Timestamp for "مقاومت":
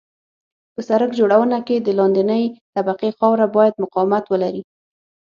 3.83-4.23